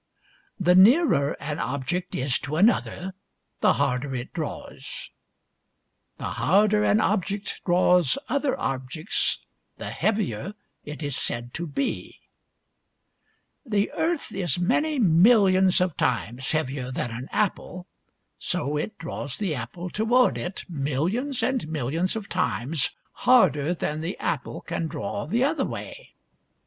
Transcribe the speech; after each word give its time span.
"The 0.69 0.73
nearer 0.73 1.37
an 1.39 1.59
object 1.59 2.15
is 2.15 2.39
to 2.39 2.55
another 2.55 3.13
the 3.59 3.73
harder 3.73 4.15
it 4.15 4.33
draws." 4.33 5.11
The 6.17 6.25
harder 6.41 6.83
an 6.83 6.99
object 6.99 7.61
draws 7.67 8.17
other 8.27 8.59
objects, 8.59 9.45
the 9.77 9.91
heavier 9.91 10.55
it 10.83 11.03
is 11.03 11.15
said 11.15 11.53
to 11.53 11.67
be," 11.67 12.17
The 13.63 13.91
earth 13.91 14.31
is 14.33 14.57
many 14.57 14.97
millions 14.97 15.79
of 15.79 15.95
times 15.97 16.51
heavier 16.51 16.89
than 16.89 17.11
an 17.11 17.29
apple; 17.31 17.85
so 18.39 18.77
it 18.77 18.97
draws 18.97 19.37
the 19.37 19.53
apple 19.53 19.91
toward 19.91 20.35
it 20.35 20.65
mil 20.67 21.07
lions 21.07 21.43
and 21.43 21.67
millions 21.67 22.15
of 22.15 22.27
times 22.27 22.89
harder 23.29 23.75
than 23.75 24.01
the 24.01 24.17
apple 24.17 24.61
can 24.61 24.87
draw 24.87 25.27
the 25.27 25.43
other 25.43 25.63
way. 25.63 26.15